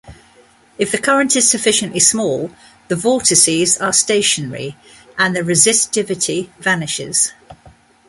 [0.79, 2.49] If the current is sufficiently small,
[2.87, 4.75] the vortices are stationary,
[5.15, 7.33] and the resistivity vanishes.